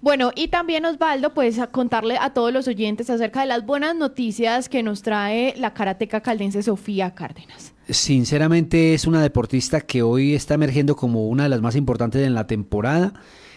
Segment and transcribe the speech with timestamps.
[0.00, 3.96] Bueno, y también Osvaldo, pues a contarle a todos los oyentes acerca de las buenas
[3.96, 7.72] noticias que nos trae la karateca caldense Sofía Cárdenas.
[7.88, 12.34] Sinceramente es una deportista que hoy está emergiendo como una de las más importantes en
[12.34, 13.14] la temporada.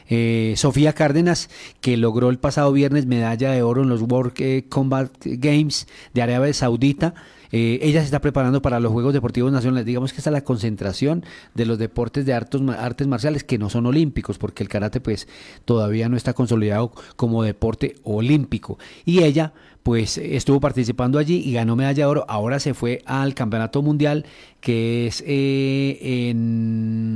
[0.07, 1.49] Eh, Sofía Cárdenas,
[1.81, 6.21] que logró el pasado viernes medalla de oro en los World eh, Combat Games de
[6.21, 7.13] Arabia Saudita.
[7.51, 9.85] Eh, ella se está preparando para los Juegos Deportivos Nacionales.
[9.85, 11.25] Digamos que esta es la concentración
[11.55, 15.27] de los deportes de artes, artes marciales que no son olímpicos, porque el karate pues
[15.65, 18.77] todavía no está consolidado como deporte olímpico.
[19.05, 22.25] Y ella pues estuvo participando allí y ganó medalla de oro.
[22.27, 24.25] Ahora se fue al Campeonato Mundial
[24.61, 27.08] que es en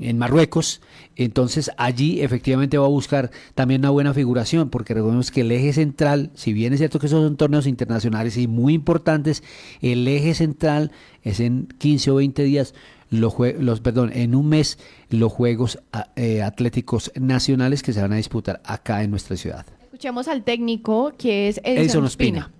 [0.00, 0.80] en Marruecos.
[1.16, 5.72] Entonces allí efectivamente va a buscar también una buena figuración, porque recordemos que el eje
[5.72, 9.42] central, si bien es cierto que esos son torneos internacionales y muy importantes,
[9.80, 10.92] el eje central
[11.22, 12.74] es en 15 o 20 días,
[13.10, 14.78] los, los perdón, en un mes
[15.10, 15.78] los Juegos
[16.16, 19.66] eh, Atléticos Nacionales que se van a disputar acá en nuestra ciudad.
[19.82, 22.52] Escuchemos al técnico que es Edson Ospina.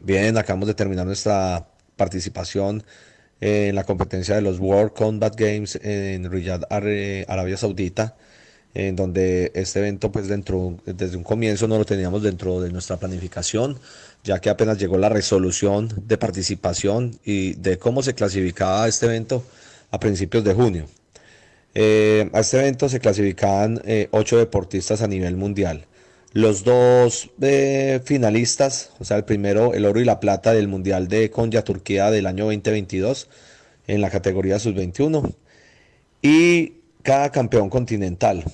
[0.00, 2.84] Bien, acabamos de terminar nuestra participación
[3.42, 8.14] en la competencia de los World Combat Games en Riyadh, Arabia Saudita,
[8.72, 12.98] en donde este evento pues dentro, desde un comienzo no lo teníamos dentro de nuestra
[12.98, 13.80] planificación,
[14.22, 19.44] ya que apenas llegó la resolución de participación y de cómo se clasificaba este evento
[19.90, 20.86] a principios de junio.
[21.74, 25.86] Eh, a este evento se clasificaban eh, ocho deportistas a nivel mundial.
[26.32, 31.08] Los dos eh, finalistas, o sea, el primero, el oro y la plata del Mundial
[31.08, 33.28] de Konya, Turquía del año 2022,
[33.86, 35.34] en la categoría sub-21.
[36.22, 38.44] Y cada campeón continental.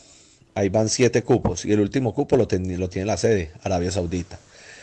[0.54, 1.64] Ahí van siete cupos.
[1.64, 4.40] Y el último cupo lo, lo tiene la sede, Arabia Saudita.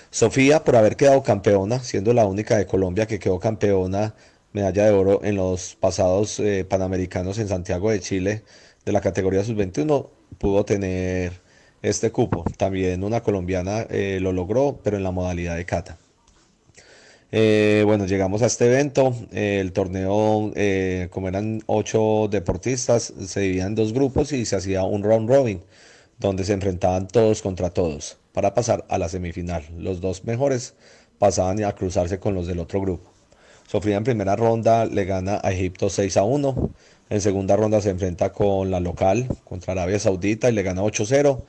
[0.10, 4.16] Sofía, por haber quedado campeona, siendo la única de Colombia que quedó campeona,
[4.54, 8.44] medalla de oro en los pasados eh, panamericanos en Santiago de Chile,
[8.86, 11.45] de la categoría sub-21, pudo tener
[11.90, 12.44] este cupo.
[12.58, 15.98] También una colombiana eh, lo logró, pero en la modalidad de kata.
[17.32, 19.16] Eh, bueno, llegamos a este evento.
[19.32, 20.52] Eh, el torneo,
[21.10, 25.62] como eran ocho deportistas, se dividía en dos grupos y se hacía un round robin,
[26.20, 29.64] donde se enfrentaban todos contra todos para pasar a la semifinal.
[29.78, 30.74] Los dos mejores
[31.20, 33.12] pasaban a cruzarse con los del otro grupo.
[33.68, 36.70] Sofía en primera ronda le gana a Egipto 6 a 1.
[37.10, 41.44] En segunda ronda se enfrenta con la local, contra Arabia Saudita, y le gana 8-0.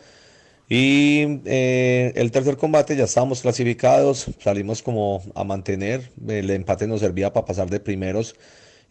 [0.69, 7.01] Y eh, el tercer combate ya estábamos clasificados, salimos como a mantener, el empate nos
[7.01, 8.35] servía para pasar de primeros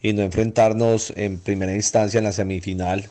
[0.02, 3.10] y no enfrentarnos en primera instancia en la semifinal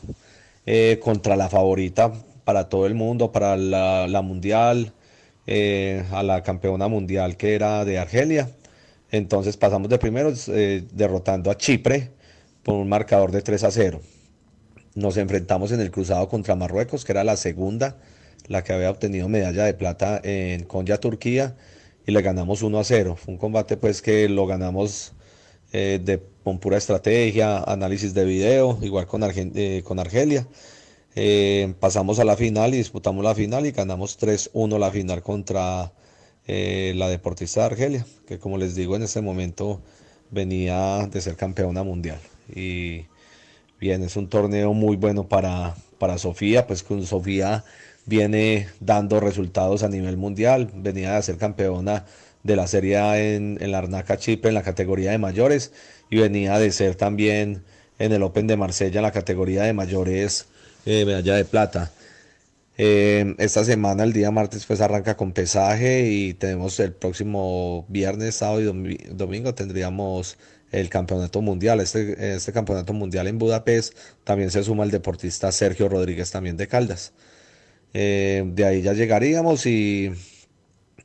[0.65, 2.11] eh, contra la favorita
[2.43, 4.93] para todo el mundo, para la, mundial,
[5.45, 8.49] eh, a la campeona mundial que era de Argelia.
[9.11, 12.09] Entonces pasamos de primeros derrotando a Chipre
[12.63, 14.01] por un marcador de 3 a 0.
[14.95, 17.95] Nos enfrentamos en el cruzado contra Marruecos, que era la segunda
[18.47, 21.55] la que había obtenido medalla de plata en Konya, Turquía,
[22.05, 23.15] y le ganamos 1 a 0.
[23.15, 25.13] Fue un combate pues que lo ganamos
[25.71, 30.47] eh, de, pura estrategia, análisis de video, igual con, eh, con Argelia.
[31.15, 35.91] Eh, pasamos a la final y disputamos la final y ganamos 3-1 la final contra
[36.47, 39.81] la deportista de Argelia, que como les digo en este momento
[40.29, 42.19] venía de ser campeona mundial.
[42.53, 43.07] Y
[43.79, 47.63] bien, es un torneo muy bueno para, para Sofía, pues con Sofía
[48.05, 52.05] viene dando resultados a nivel mundial, venía de ser campeona
[52.43, 55.71] de la Serie en, en la Arnaca Chipre en la categoría de mayores
[56.09, 57.63] y venía de ser también
[57.97, 60.47] en el Open de Marsella en la categoría de mayores
[60.85, 61.91] eh, medalla de plata.
[62.77, 68.35] Eh, esta semana, el día martes, pues arranca con pesaje y tenemos el próximo viernes,
[68.35, 70.37] sábado y domingo tendríamos
[70.71, 71.79] el campeonato mundial.
[71.79, 76.67] Este, este campeonato mundial en Budapest también se suma el deportista Sergio Rodríguez también de
[76.67, 77.13] Caldas.
[77.97, 80.11] Eh, de ahí ya llegaríamos y,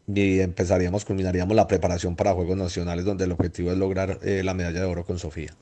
[0.09, 4.55] y, empezaríamos, culminaríamos la preparación para Juegos Nacionales, donde el objetivo es lograr eh, la
[4.55, 5.55] medalla de oro con Sofía.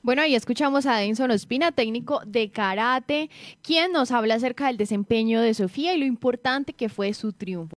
[0.00, 3.30] Bueno, ahí escuchamos a Denson Ospina, técnico de karate,
[3.62, 7.72] quien nos habla acerca del desempeño de Sofía y lo importante que fue su triunfo.